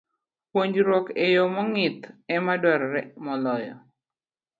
[0.51, 2.03] Puonjruok e yo mong'ith
[2.35, 3.75] ema dwarore moloyo